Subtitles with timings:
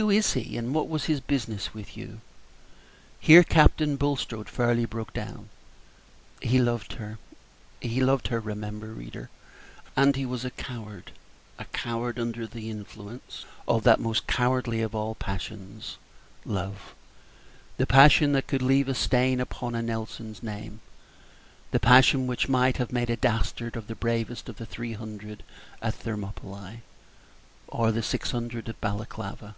[0.00, 2.22] Who is he, and what was his business with you?"
[3.18, 5.50] Here Captain Bulstrode fairly broke down.
[6.40, 7.18] He loved her,
[7.82, 8.98] reader, he loved her, remember,
[9.96, 11.12] and he was a coward,
[11.58, 15.98] a coward under the influence of that most cowardly of all passions,
[16.46, 16.94] LOVE
[17.76, 20.80] the passion that could leave a stain upon a Nelson's name;
[21.72, 25.42] the passion which might have made a dastard of the bravest of the three hundred
[25.82, 26.78] at Thermopylæ,
[27.68, 29.56] or the six hundred at Balaklava.